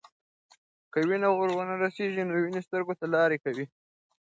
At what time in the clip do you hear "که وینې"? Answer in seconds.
0.91-1.29